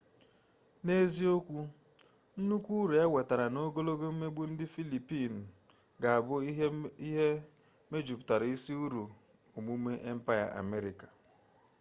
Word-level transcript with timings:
n'eziokwu 0.83 1.59
nnukwu 2.39 2.73
uru 2.83 2.93
e 3.03 3.05
nwetara 3.07 3.45
na 3.53 3.59
ogologo 3.67 4.05
mmegbu 4.11 4.41
ndị 4.51 4.65
mba 4.67 4.73
filipiinụ 4.73 5.41
ga-abụ 6.01 6.35
ihe 7.07 7.25
mejuputara 7.91 8.45
isi 8.55 8.73
uru 8.85 9.03
omume 9.57 9.93
empaya 10.11 10.47
amerịka 10.61 11.07